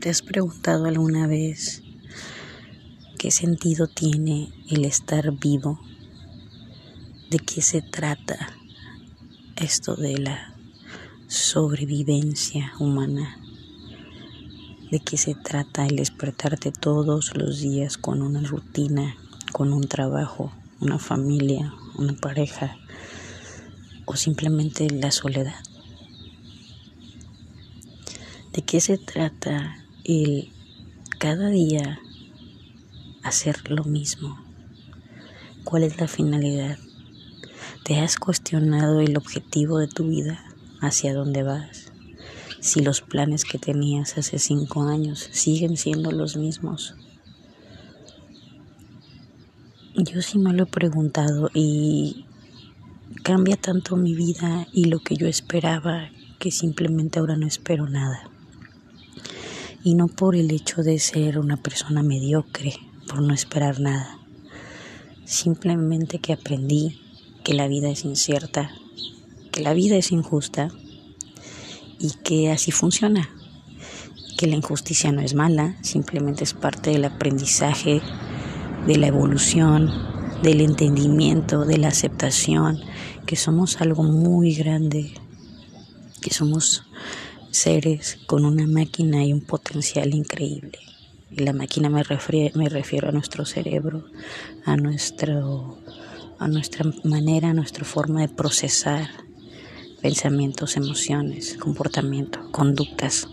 [0.00, 1.82] ¿Te has preguntado alguna vez
[3.18, 5.80] qué sentido tiene el estar vivo?
[7.30, 8.54] ¿De qué se trata
[9.56, 10.54] esto de la
[11.26, 13.40] sobrevivencia humana?
[14.92, 19.16] ¿De qué se trata el despertarte todos los días con una rutina,
[19.52, 22.76] con un trabajo, una familia, una pareja
[24.04, 25.60] o simplemente la soledad?
[28.52, 30.48] ¿De qué se trata el
[31.18, 32.00] cada día
[33.22, 34.42] hacer lo mismo?
[35.64, 36.78] ¿Cuál es la finalidad?
[37.84, 40.42] ¿Te has cuestionado el objetivo de tu vida?
[40.80, 41.92] ¿Hacia dónde vas?
[42.60, 46.94] Si los planes que tenías hace cinco años siguen siendo los mismos.
[49.94, 52.24] Yo sí me lo he preguntado y
[53.24, 58.30] cambia tanto mi vida y lo que yo esperaba que simplemente ahora no espero nada
[59.82, 62.74] y no por el hecho de ser una persona mediocre,
[63.08, 64.18] por no esperar nada.
[65.24, 67.00] Simplemente que aprendí
[67.44, 68.70] que la vida es incierta,
[69.52, 70.70] que la vida es injusta
[71.98, 73.28] y que así funciona.
[74.36, 78.00] Que la injusticia no es mala, simplemente es parte del aprendizaje,
[78.86, 79.90] de la evolución,
[80.42, 82.78] del entendimiento, de la aceptación,
[83.26, 85.12] que somos algo muy grande,
[86.20, 86.84] que somos
[87.50, 90.78] seres con una máquina y un potencial increíble.
[91.30, 92.02] Y la máquina me,
[92.54, 94.04] me refiero a nuestro cerebro,
[94.64, 95.78] a, nuestro,
[96.38, 99.08] a nuestra manera, a nuestra forma de procesar
[100.00, 103.28] pensamientos, emociones, comportamiento, conductas.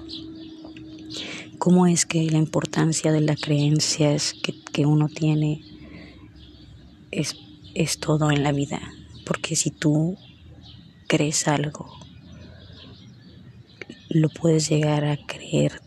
[1.58, 5.62] ¿Cómo es que la importancia de la creencia es que, que uno tiene
[7.12, 7.36] es,
[7.74, 8.82] es todo en la vida?
[9.26, 10.18] Porque si tú
[11.08, 12.05] crees algo
[14.10, 15.82] lo puedes llegar a creer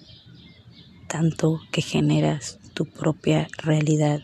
[1.08, 4.20] tanto que generas tu propia realidad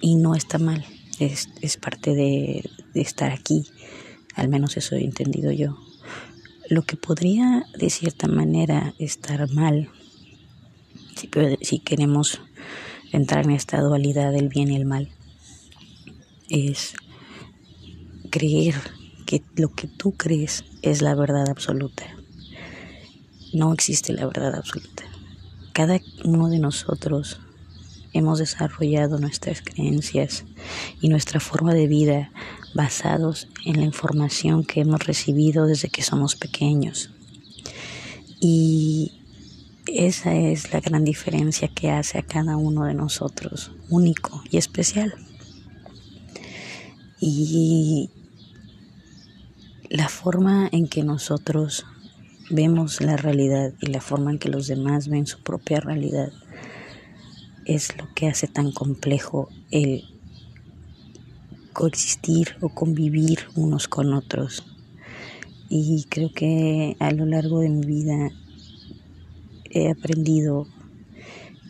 [0.00, 0.84] y no está mal,
[1.20, 3.64] es, es parte de, de estar aquí,
[4.34, 5.78] al menos eso he entendido yo.
[6.68, 9.90] Lo que podría de cierta manera estar mal,
[11.16, 11.30] si,
[11.60, 12.40] si queremos
[13.12, 15.08] entrar en esta dualidad del bien y el mal,
[16.48, 16.94] es
[18.30, 18.74] creer
[19.56, 22.04] lo que tú crees es la verdad absoluta.
[23.54, 25.04] No existe la verdad absoluta.
[25.72, 27.40] Cada uno de nosotros
[28.12, 30.44] hemos desarrollado nuestras creencias
[31.00, 32.30] y nuestra forma de vida
[32.74, 37.10] basados en la información que hemos recibido desde que somos pequeños.
[38.40, 39.12] Y
[39.86, 45.14] esa es la gran diferencia que hace a cada uno de nosotros único y especial.
[47.20, 48.10] Y
[49.92, 51.84] la forma en que nosotros
[52.48, 56.32] vemos la realidad y la forma en que los demás ven su propia realidad
[57.66, 60.04] es lo que hace tan complejo el
[61.74, 64.64] coexistir o convivir unos con otros.
[65.68, 68.30] Y creo que a lo largo de mi vida
[69.68, 70.68] he aprendido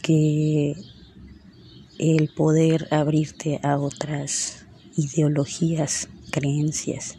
[0.01, 0.77] que
[1.99, 4.65] el poder abrirte a otras
[4.97, 7.19] ideologías, creencias,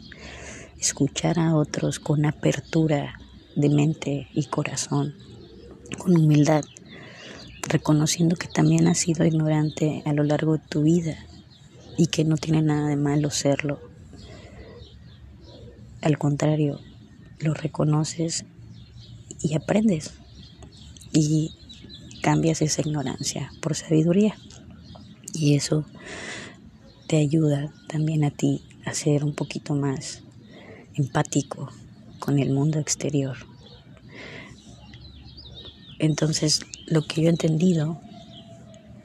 [0.84, 3.18] escuchar a otros con apertura
[3.56, 5.14] de mente y corazón,
[5.96, 6.62] con humildad,
[7.62, 11.16] reconociendo que también has sido ignorante a lo largo de tu vida
[11.96, 13.80] y que no tiene nada de malo serlo.
[16.02, 16.80] Al contrario,
[17.38, 18.44] lo reconoces
[19.40, 20.12] y aprendes
[21.14, 21.54] y
[22.20, 24.36] cambias esa ignorancia por sabiduría.
[25.32, 25.86] Y eso
[27.06, 30.23] te ayuda también a ti a ser un poquito más
[30.94, 31.70] empático
[32.18, 33.36] con el mundo exterior.
[35.98, 38.00] Entonces, lo que yo he entendido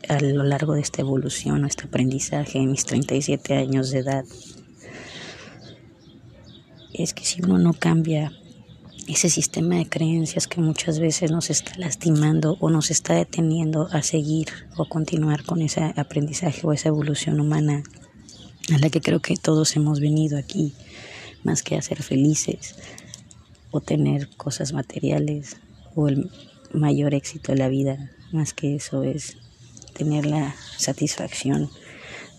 [0.08, 4.26] a lo largo de esta evolución, este aprendizaje en mis 37 años de edad,
[6.94, 8.32] es que si uno no cambia
[9.08, 14.04] ese sistema de creencias que muchas veces nos está lastimando o nos está deteniendo a
[14.04, 14.48] seguir
[14.78, 17.84] o continuar con ese aprendizaje o esa evolución humana
[18.74, 20.74] a la que creo que todos hemos venido aquí
[21.44, 22.76] más que hacer felices
[23.72, 25.58] o tener cosas materiales
[25.96, 26.30] o el
[26.74, 29.38] mayor éxito de la vida, más que eso es
[29.94, 31.70] tener la satisfacción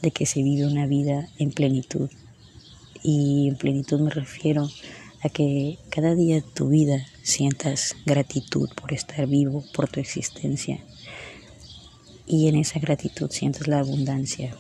[0.02, 2.11] de que se vive una vida en plenitud.
[3.02, 4.69] Y en plenitud me refiero
[5.23, 10.81] a que cada día de tu vida sientas gratitud por estar vivo, por tu existencia.
[12.26, 14.55] Y en esa gratitud sientas la abundancia.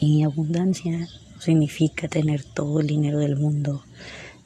[0.00, 1.08] Y abundancia
[1.40, 3.84] significa tener todo el dinero del mundo,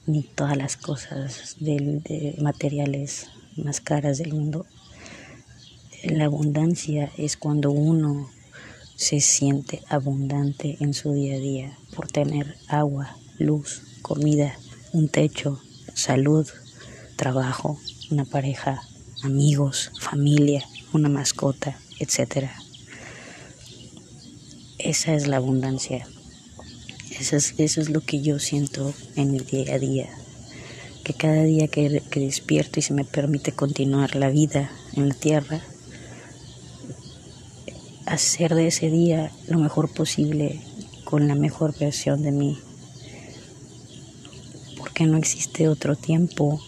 [0.06, 4.66] ni todas las cosas de materiales más caras del mundo.
[6.04, 8.28] La abundancia es cuando uno
[8.96, 14.56] se siente abundante en su día a día por tener agua, luz, comida,
[14.92, 15.60] un techo,
[15.94, 16.46] salud,
[17.16, 17.78] trabajo,
[18.10, 18.82] una pareja,
[19.22, 22.48] amigos, familia, una mascota, etc.
[24.78, 26.06] Esa es la abundancia.
[27.18, 30.08] Eso es, eso es lo que yo siento en mi día a día.
[31.04, 35.14] Que cada día que, que despierto y se me permite continuar la vida en la
[35.14, 35.62] tierra,
[38.06, 40.60] hacer de ese día lo mejor posible
[41.04, 42.58] con la mejor versión de mí.
[44.78, 46.60] Porque no existe otro tiempo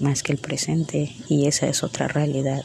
[0.00, 2.64] más que el presente y esa es otra realidad.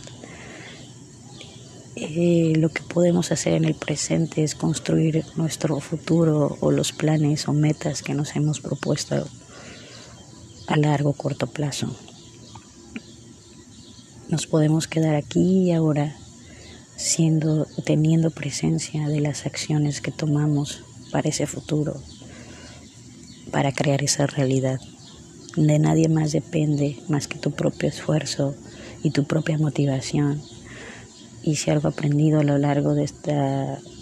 [2.14, 7.54] Lo que podemos hacer en el presente es construir nuestro futuro o los planes o
[7.54, 9.30] metas que nos hemos propuesto
[10.68, 11.96] a largo o corto plazo.
[14.28, 16.18] Nos podemos quedar aquí y ahora
[16.98, 21.96] siendo teniendo presencia de las acciones que tomamos para ese futuro,
[23.52, 24.82] para crear esa realidad.
[25.56, 28.54] De nadie más depende más que tu propio esfuerzo
[29.02, 30.42] y tu propia motivación
[31.44, 33.34] y si algo aprendido a lo largo de este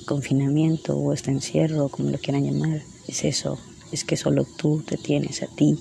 [0.05, 3.57] confinamiento o este encierro, como lo quieran llamar, es eso,
[3.91, 5.77] es que solo tú te tienes a ti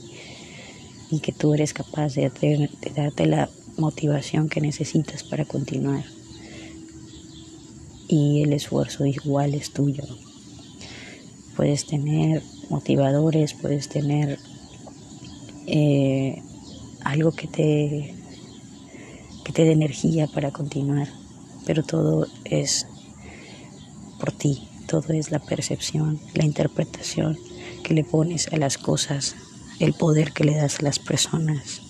[1.10, 6.05] y que tú eres capaz de, darte la motivación que necesitas para continuar.
[8.08, 10.05] Y el esfuerzo igual es tuyo.
[11.56, 14.38] Puedes tener motivadores, puedes tener
[15.66, 16.40] eh,
[17.05, 18.14] algo que te,
[19.44, 21.08] que te dé energía para continuar
[21.69, 22.87] pero todo es
[24.19, 27.38] por ti, todo es la percepción, la interpretación
[27.85, 29.37] que le pones a las cosas,
[29.79, 31.82] el poder que le das a las personas,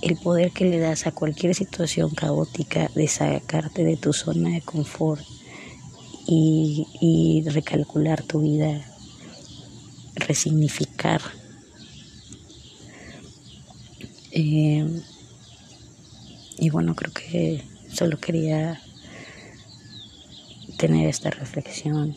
[0.00, 4.60] el poder que le das a cualquier situación caótica de sacarte de tu zona de
[4.60, 5.24] confort
[6.28, 8.80] y, recalcular tu vida,
[10.14, 11.20] resignificar.
[14.30, 15.02] Eh,
[16.58, 18.80] y bueno, creo que Solo quería
[20.78, 22.16] tener esta reflexión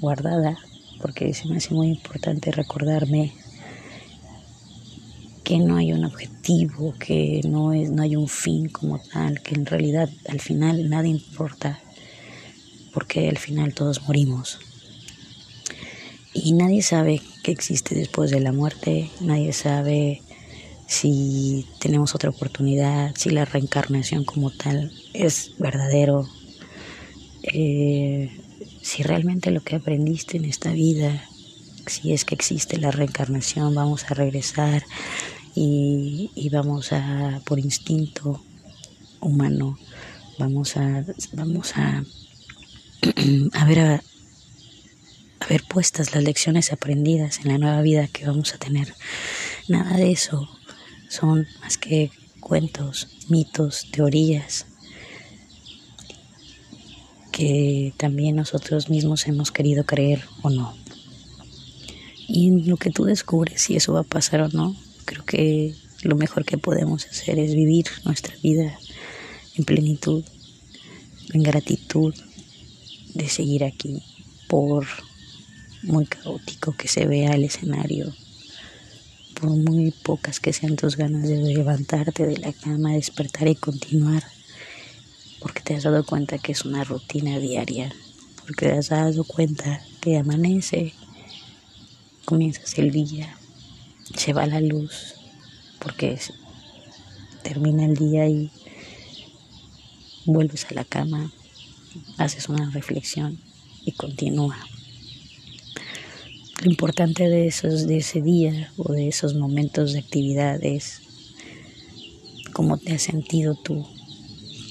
[0.00, 0.56] guardada
[1.02, 3.34] porque se me hace muy importante recordarme
[5.44, 9.54] que no hay un objetivo, que no, es, no hay un fin como tal, que
[9.54, 11.78] en realidad al final nada importa,
[12.94, 14.58] porque al final todos morimos.
[16.32, 20.22] Y nadie sabe qué existe después de la muerte, nadie sabe
[20.88, 26.26] si tenemos otra oportunidad, si la reencarnación como tal es verdadero,
[27.42, 28.30] eh,
[28.80, 31.22] si realmente lo que aprendiste en esta vida,
[31.86, 34.82] si es que existe la reencarnación, vamos a regresar
[35.54, 38.42] y, vamos a, por instinto
[39.20, 39.78] humano,
[40.38, 41.04] vamos a,
[41.34, 42.02] vamos a,
[43.52, 44.02] a ver a,
[45.50, 48.94] ver puestas las lecciones aprendidas en la nueva vida que vamos a tener.
[49.68, 50.48] Nada de eso
[51.08, 52.10] son más que
[52.40, 54.66] cuentos, mitos, teorías
[57.38, 60.74] que también nosotros mismos hemos querido creer o no.
[62.26, 64.74] Y en lo que tú descubres si eso va a pasar o no,
[65.04, 65.72] creo que
[66.02, 68.76] lo mejor que podemos hacer es vivir nuestra vida
[69.56, 70.24] en plenitud,
[71.32, 72.12] en gratitud
[73.14, 74.02] de seguir aquí,
[74.48, 74.86] por
[75.84, 78.12] muy caótico que se vea el escenario,
[79.40, 84.24] por muy pocas que sean tus ganas de levantarte de la cama, despertar y continuar,
[85.40, 87.92] porque te has dado cuenta que es una rutina diaria,
[88.40, 90.92] porque te has dado cuenta que amanece,
[92.24, 93.38] comienzas el día,
[94.16, 95.14] se va la luz,
[95.78, 96.18] porque
[97.42, 98.50] termina el día y
[100.24, 101.30] vuelves a la cama,
[102.16, 103.38] haces una reflexión
[103.84, 104.58] y continúa.
[106.60, 111.02] Lo importante de, esos, de ese día o de esos momentos de actividad es
[112.52, 113.86] cómo te has sentido tú,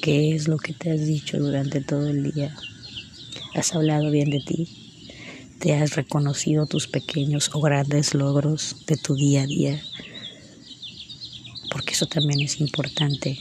[0.01, 2.53] qué es lo que te has dicho durante todo el día.
[3.55, 4.67] ¿Has hablado bien de ti?
[5.59, 9.81] ¿Te has reconocido tus pequeños o grandes logros de tu día a día?
[11.71, 13.39] Porque eso también es importante,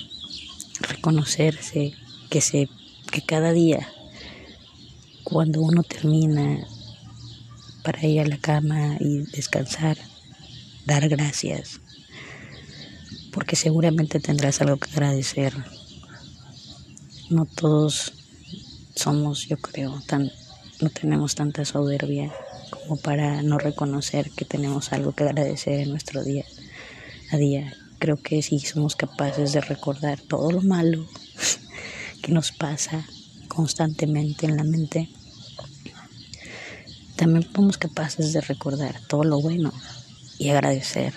[0.83, 1.95] reconocerse
[2.31, 2.69] que, se,
[3.11, 3.89] que cada día,
[5.25, 6.65] cuando uno termina
[7.87, 9.97] para ir a la cama y descansar,
[10.87, 11.81] dar gracias,
[13.33, 15.55] porque seguramente tendrás algo que agradecer.
[17.31, 18.13] No todos
[18.97, 20.33] somos, yo creo, tan,
[20.81, 22.35] no tenemos tanta soberbia
[22.71, 26.45] como para no reconocer que tenemos algo que agradecer en nuestro día
[27.31, 31.07] a día creo que si somos capaces de recordar todo lo malo
[32.23, 33.07] que nos pasa
[33.49, 35.09] constantemente en la mente,
[37.17, 39.73] también somos capaces de recordar todo lo bueno
[40.39, 41.15] y agradecer,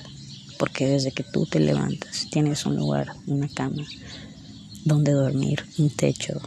[0.58, 3.86] porque desde que tú te levantas tienes un lugar, una cama
[4.86, 6.40] donde dormir, un techo,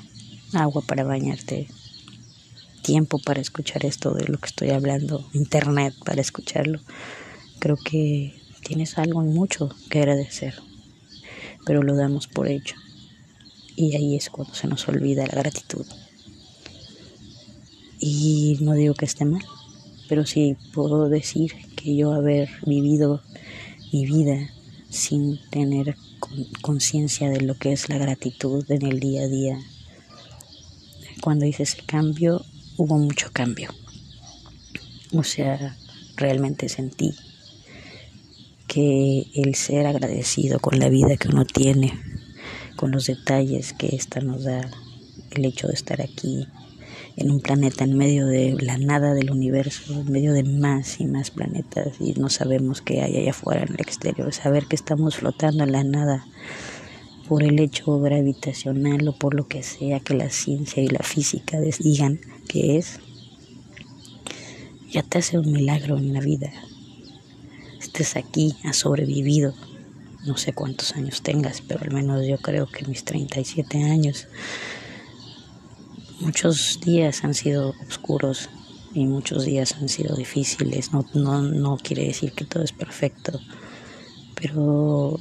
[0.53, 1.69] agua para bañarte,
[2.83, 6.81] tiempo para escuchar esto de lo que estoy hablando, internet para escucharlo.
[7.59, 10.55] Creo que tienes algo y mucho que agradecer,
[11.65, 12.75] pero lo damos por hecho.
[13.77, 15.87] Y ahí es cuando se nos olvida la gratitud.
[18.05, 19.45] Y no digo que esté mal,
[20.09, 23.23] pero sí puedo decir que yo haber vivido
[23.93, 24.51] mi vida
[24.91, 25.97] sin tener
[26.63, 29.59] conciencia de lo que es la gratitud en el día a día.
[31.23, 32.45] Cuando hice ese cambio,
[32.77, 33.71] hubo mucho cambio.
[35.13, 35.77] O sea,
[36.17, 37.15] realmente sentí
[38.67, 41.93] que el ser agradecido con la vida que uno tiene,
[42.75, 44.69] con los detalles que ésta nos da,
[45.31, 46.49] el hecho de estar aquí
[47.17, 51.07] en un planeta en medio de la nada del universo, en medio de más y
[51.07, 55.17] más planetas y no sabemos qué hay allá afuera en el exterior, saber que estamos
[55.17, 56.27] flotando en la nada
[57.29, 61.59] por el hecho gravitacional o por lo que sea que la ciencia y la física
[61.61, 63.01] digan que es,
[64.91, 66.53] ya te hace un milagro en la vida.
[67.81, 69.55] Estés aquí, has sobrevivido,
[70.27, 74.29] no sé cuántos años tengas, pero al menos yo creo que mis 37 años,
[76.23, 78.49] muchos días han sido oscuros
[78.95, 80.93] y muchos días han sido difíciles.
[80.93, 83.39] No, no, no quiere decir que todo es perfecto,
[84.35, 85.19] pero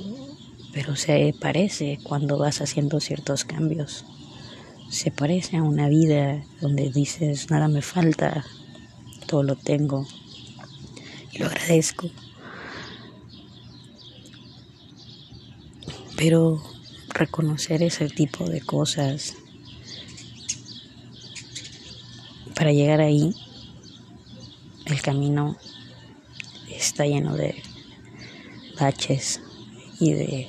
[0.74, 4.06] pero se parece cuando vas haciendo ciertos cambios.
[4.90, 8.46] Se parece a una vida donde dices, nada me falta,
[9.26, 10.06] todo lo tengo
[11.32, 12.10] y lo agradezco.
[16.16, 16.62] Pero
[17.10, 19.36] reconocer ese tipo de cosas
[22.62, 23.34] para llegar ahí,
[24.86, 25.58] el camino
[26.70, 27.56] está lleno de
[28.80, 29.42] baches
[30.00, 30.48] y de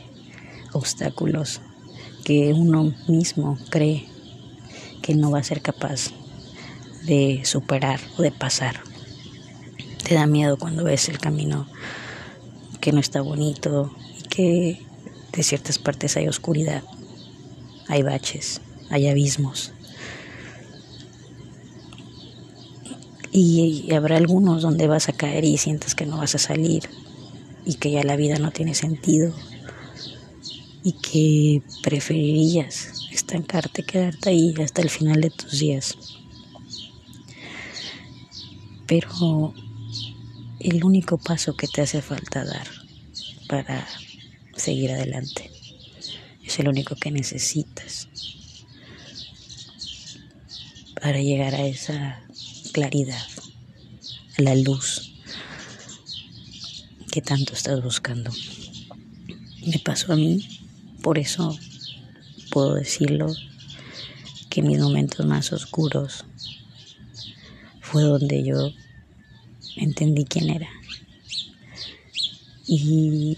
[0.74, 1.62] obstáculos
[2.22, 4.06] que uno mismo cree
[5.00, 6.10] que no va a ser capaz
[7.06, 8.82] de superar o de pasar.
[10.06, 11.66] Te da miedo cuando ves el camino
[12.82, 14.82] que no está bonito y que
[15.32, 16.82] de ciertas partes hay oscuridad,
[17.88, 19.72] hay baches, hay abismos.
[23.34, 26.82] Y habrá algunos donde vas a caer y sientes que no vas a salir
[27.64, 29.32] y que ya la vida no tiene sentido
[30.82, 35.96] y que preferirías estancarte, quedarte ahí hasta el final de tus días.
[38.86, 39.54] Pero
[40.60, 42.66] el único paso que te hace falta dar
[43.48, 43.86] para
[44.56, 45.50] seguir adelante
[46.44, 48.08] es el único que necesitas
[51.00, 52.21] para llegar a esa
[52.72, 53.22] claridad,
[54.38, 55.12] la luz
[57.12, 58.30] que tanto estás buscando.
[59.66, 60.44] Me pasó a mí
[61.02, 61.56] por eso
[62.50, 63.32] puedo decirlo
[64.48, 66.24] que mis momentos más oscuros
[67.80, 68.72] fue donde yo
[69.76, 70.68] entendí quién era.
[72.66, 73.36] Y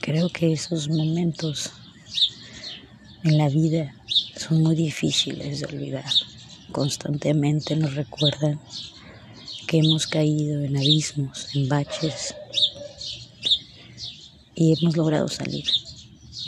[0.00, 1.70] creo que esos momentos
[3.22, 3.94] en la vida
[4.36, 6.10] son muy difíciles de olvidar.
[6.72, 8.60] Constantemente nos recuerdan
[9.66, 12.34] que hemos caído en abismos, en baches
[14.54, 15.64] y hemos logrado salir.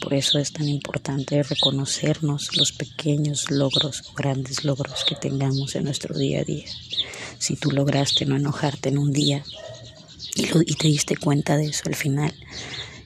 [0.01, 5.85] Por eso es tan importante reconocernos los pequeños logros o grandes logros que tengamos en
[5.85, 6.67] nuestro día a día.
[7.39, 9.45] Si tú lograste no enojarte en un día
[10.35, 12.35] y, y te diste cuenta de eso al final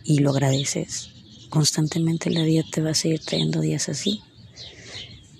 [0.04, 1.10] y lo agradeces,
[1.50, 4.22] constantemente la vida te va a seguir trayendo días así.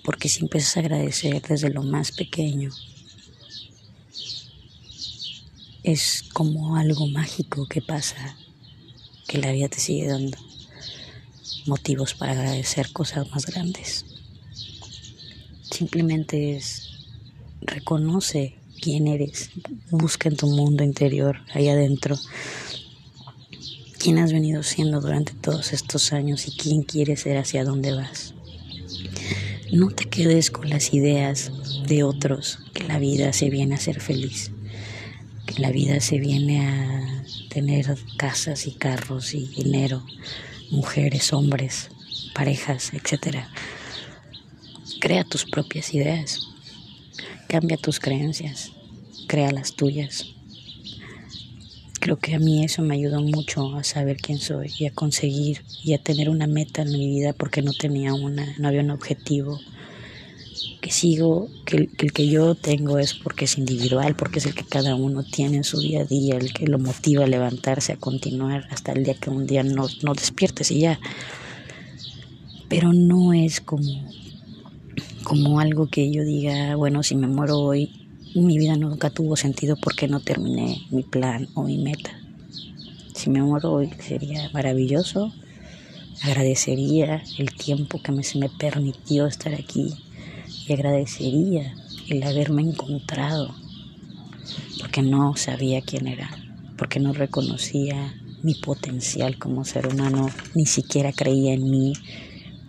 [0.07, 2.71] Porque si empiezas a agradecer desde lo más pequeño,
[5.83, 8.37] es como algo mágico que pasa,
[9.27, 10.39] que la vida te sigue dando
[11.67, 14.05] motivos para agradecer cosas más grandes.
[15.73, 16.89] Simplemente es
[17.61, 19.51] reconoce quién eres,
[19.91, 22.17] busca en tu mundo interior, ahí adentro,
[23.99, 28.36] quién has venido siendo durante todos estos años y quién quieres ser hacia dónde vas.
[29.73, 31.51] No te quedes con las ideas
[31.87, 34.53] de otros que la vida se viene a ser feliz,
[35.47, 40.05] que la vida se viene a tener casas y carros y dinero
[40.71, 41.91] mujeres, hombres,
[42.35, 43.39] parejas, etc.
[45.01, 46.49] Crea tus propias ideas,
[47.49, 48.73] cambia tus creencias,
[49.27, 50.36] crea las tuyas.
[52.07, 55.65] Creo que a mí eso me ayudó mucho a saber quién soy y a conseguir
[55.83, 58.93] y a tener una meta en mi vida porque no tenía una, no había un
[58.93, 59.59] objetivo
[60.81, 64.63] que sigo, que, el que yo tengo es porque es individual, porque es el que
[64.63, 67.97] cada uno tiene en su día a día, el que lo motiva a levantarse, a
[67.97, 71.01] continuar hasta el día que un día no, no despiertes y ya.
[72.69, 74.09] Pero no es como,
[75.25, 78.06] como algo que yo diga, bueno, si me muero hoy,
[78.43, 82.19] mi vida nunca tuvo sentido porque no terminé mi plan o mi meta.
[83.15, 85.33] Si me muero hoy sería maravilloso,
[86.23, 89.95] agradecería el tiempo que me, se me permitió estar aquí
[90.69, 91.75] y agradecería
[92.09, 93.55] el haberme encontrado,
[94.81, 96.31] porque no sabía quién era,
[96.77, 101.95] porque no reconocía mi potencial como ser humano, ni siquiera creía en mí,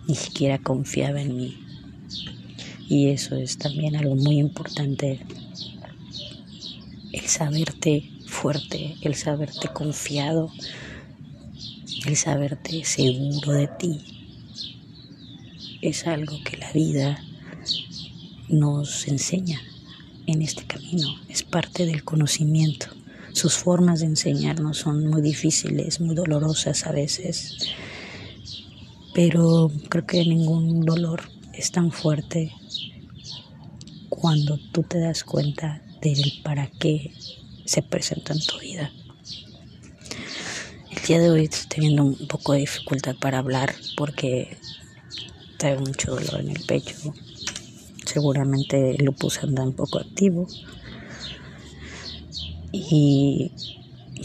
[0.06, 1.56] ni siquiera confiaba en mí.
[2.88, 5.20] Y eso es también algo muy importante,
[7.38, 10.50] saberte fuerte, el saberte confiado,
[12.04, 14.00] el saberte seguro de ti.
[15.80, 17.22] Es algo que la vida
[18.48, 19.60] nos enseña
[20.26, 22.88] en este camino, es parte del conocimiento.
[23.34, 27.56] Sus formas de enseñarnos son muy difíciles, muy dolorosas a veces,
[29.14, 32.52] pero creo que ningún dolor es tan fuerte
[34.08, 37.12] cuando tú te das cuenta del para qué
[37.64, 38.92] se presenta en tu vida.
[40.90, 44.56] El día de hoy estoy teniendo un poco de dificultad para hablar porque
[45.58, 47.14] traigo mucho dolor en el pecho,
[48.06, 50.46] seguramente el lupus anda un poco activo
[52.72, 53.52] y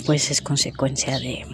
[0.05, 1.45] pues es consecuencia de,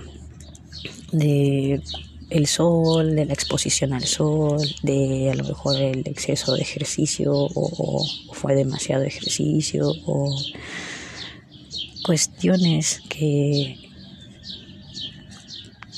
[1.11, 1.81] de
[2.29, 7.33] el sol, de la exposición al sol, de a lo mejor el exceso de ejercicio
[7.33, 10.35] o, fue demasiado ejercicio o
[12.03, 13.77] cuestiones que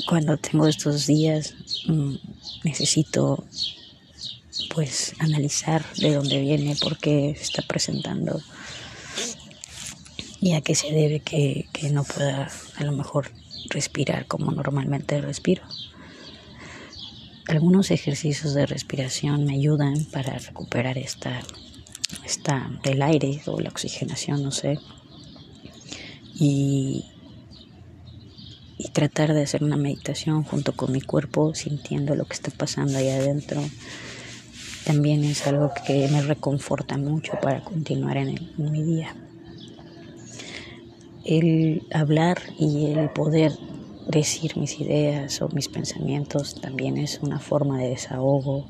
[0.07, 1.53] cuando tengo estos días
[1.87, 2.15] mm,
[2.63, 3.45] necesito
[4.73, 8.41] pues analizar de dónde viene, por qué se está presentando
[10.39, 13.31] y a qué se debe que, que no pueda a lo mejor
[13.69, 15.63] respirar como normalmente respiro.
[17.51, 21.41] Algunos ejercicios de respiración me ayudan para recuperar esta,
[22.23, 24.79] esta el aire o la oxigenación, no sé.
[26.33, 27.03] Y,
[28.93, 33.09] tratar de hacer una meditación junto con mi cuerpo, sintiendo lo que está pasando ahí
[33.09, 33.61] adentro
[34.85, 39.13] también es algo que me reconforta mucho para continuar en, mi día.
[41.25, 43.51] El hablar y el poder
[44.11, 48.67] decir mis ideas o mis pensamientos también es una forma de desahogo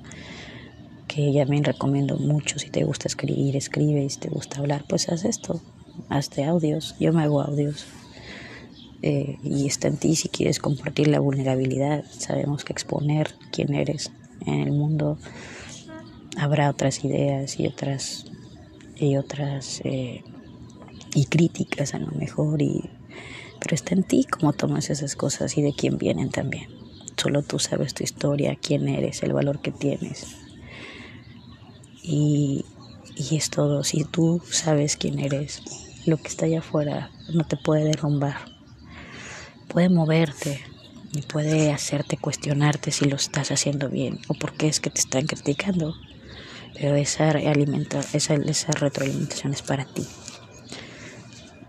[1.08, 2.60] que ya me recomiendo mucho.
[2.60, 4.04] Si te gusta escribir, escribe.
[4.04, 5.60] Y si te gusta hablar, pues haz esto.
[6.08, 6.96] Hazte audios.
[7.00, 7.86] Yo me hago audios.
[9.02, 12.06] Eh, y está en ti si quieres compartir la vulnerabilidad.
[12.12, 14.12] Sabemos que exponer quién eres
[14.46, 15.18] en el mundo
[16.38, 18.26] habrá otras ideas y otras
[18.96, 20.24] y otras eh,
[21.14, 22.90] y críticas a lo mejor y
[23.62, 26.68] pero está en ti cómo tomas esas cosas y de quién vienen también.
[27.16, 30.36] Solo tú sabes tu historia quién eres el valor que tienes.
[32.02, 32.66] Y,
[33.16, 33.84] y es todo.
[33.84, 35.62] Si tú sabes quién eres
[36.06, 38.38] lo que está allá afuera no te puede derrumbar.
[39.68, 40.60] Puede moverte
[41.14, 45.00] y puede hacerte cuestionarte si lo estás haciendo bien o por qué es que te
[45.00, 45.94] están criticando.
[46.74, 50.08] Pero esa, alimenta, esa, esa retroalimentación es para ti,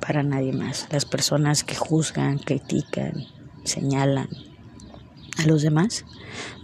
[0.04, 0.88] para nadie más.
[0.90, 3.24] Las personas que juzgan, critican,
[3.64, 4.28] señalan
[5.38, 6.04] a los demás,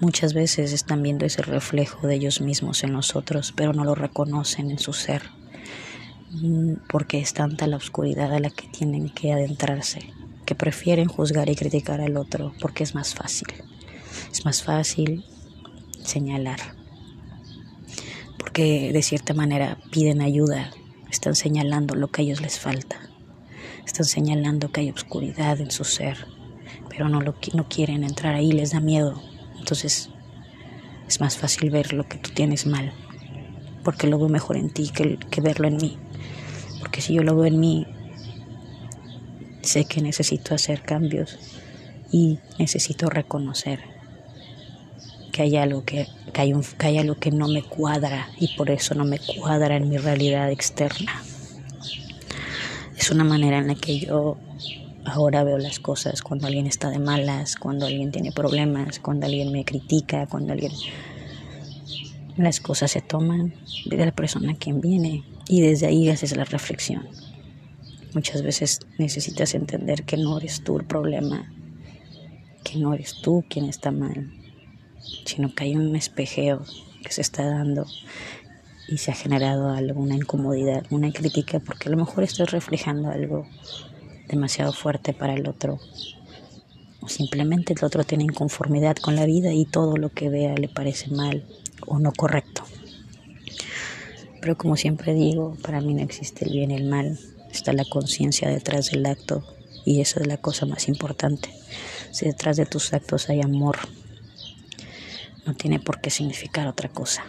[0.00, 4.70] muchas veces están viendo ese reflejo de ellos mismos en nosotros, pero no lo reconocen
[4.70, 5.22] en su ser,
[6.32, 10.00] mm, porque es tanta la oscuridad a la que tienen que adentrarse,
[10.44, 13.48] que prefieren juzgar y criticar al otro, porque es más fácil.
[14.32, 15.24] Es más fácil
[16.02, 16.78] señalar
[18.38, 20.70] porque de cierta manera piden ayuda,
[21.10, 22.97] están señalando lo que a ellos les falta,
[23.88, 26.26] están señalando que hay oscuridad en su ser,
[26.88, 29.20] pero no, lo, no quieren entrar ahí, les da miedo.
[29.58, 30.10] Entonces
[31.06, 32.92] es más fácil ver lo que tú tienes mal,
[33.82, 35.98] porque lo veo mejor en ti que, que verlo en mí.
[36.80, 37.86] Porque si yo lo veo en mí,
[39.62, 41.38] sé que necesito hacer cambios
[42.12, 43.80] y necesito reconocer
[45.32, 48.70] que hay algo que, hay un, que hay algo que no me cuadra y por
[48.70, 51.22] eso no me cuadra en mi realidad externa.
[53.08, 54.36] Es una manera en la que yo
[55.06, 59.50] ahora veo las cosas cuando alguien está de malas, cuando alguien tiene problemas, cuando alguien
[59.50, 60.72] me critica, cuando alguien...
[62.36, 63.54] Las cosas se toman
[63.86, 67.08] de la persona a quien viene y desde ahí haces la reflexión.
[68.12, 71.50] Muchas veces necesitas entender que no eres tú el problema,
[72.62, 74.30] que no eres tú quien está mal,
[75.24, 76.62] sino que hay un espejeo
[77.02, 77.86] que se está dando
[78.88, 83.46] y se ha generado alguna incomodidad, una crítica, porque a lo mejor estás reflejando algo
[84.28, 85.78] demasiado fuerte para el otro.
[87.00, 90.68] O simplemente el otro tiene inconformidad con la vida y todo lo que vea le
[90.68, 91.44] parece mal
[91.86, 92.64] o no correcto.
[94.40, 97.18] Pero como siempre digo, para mí no existe el bien y el mal,
[97.52, 99.44] está la conciencia detrás del acto
[99.84, 101.50] y esa es la cosa más importante.
[102.10, 103.78] Si detrás de tus actos hay amor,
[105.44, 107.24] no tiene por qué significar otra cosa.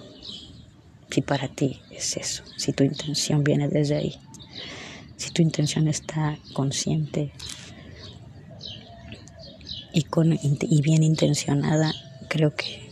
[1.10, 4.20] Si para ti es eso, si tu intención viene desde ahí,
[5.18, 7.32] si tu intención está consciente
[9.94, 11.94] y, con, y bien intencionada,
[12.30, 12.90] creo que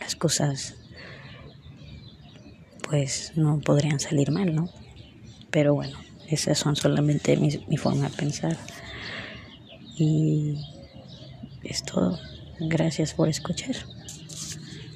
[0.00, 0.74] las cosas
[2.82, 4.68] pues no podrían salir mal, ¿no?
[5.50, 5.96] Pero bueno,
[6.28, 8.58] esas son solamente mi, mi forma de pensar.
[9.96, 10.58] Y
[11.62, 12.18] es todo.
[12.58, 13.76] Gracias por escuchar.